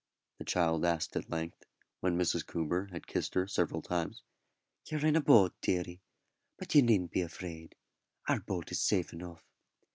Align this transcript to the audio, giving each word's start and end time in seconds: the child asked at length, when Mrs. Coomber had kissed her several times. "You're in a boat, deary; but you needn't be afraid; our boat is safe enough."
the 0.39 0.43
child 0.43 0.83
asked 0.83 1.15
at 1.15 1.29
length, 1.29 1.63
when 1.99 2.17
Mrs. 2.17 2.43
Coomber 2.43 2.89
had 2.89 3.05
kissed 3.05 3.35
her 3.35 3.45
several 3.45 3.83
times. 3.83 4.23
"You're 4.87 5.05
in 5.05 5.15
a 5.15 5.21
boat, 5.21 5.53
deary; 5.61 6.01
but 6.57 6.73
you 6.73 6.81
needn't 6.81 7.11
be 7.11 7.21
afraid; 7.21 7.75
our 8.27 8.39
boat 8.39 8.71
is 8.71 8.81
safe 8.81 9.13
enough." 9.13 9.43